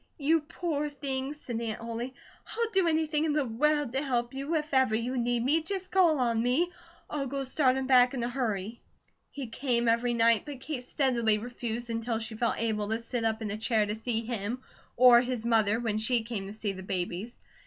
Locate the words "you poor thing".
0.17-1.35